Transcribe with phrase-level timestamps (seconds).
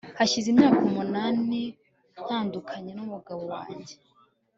[0.17, 1.61] hashize imyaka umunani
[2.25, 3.93] ntandukanye n'umugabo wanjye